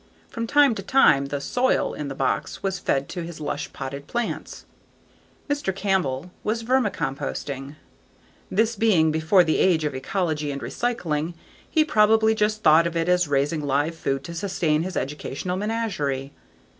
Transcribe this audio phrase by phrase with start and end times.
[0.29, 4.07] From time to time the "soil" in the box was fed to his lush potted
[4.07, 4.65] plants.
[5.47, 5.75] Mr.
[5.75, 7.75] Campbell was vermicomposting.
[8.49, 11.35] This being before the age of ecology and recycling,
[11.69, 16.31] he probably just thought of it as raising live food to sustain his educational menagerie.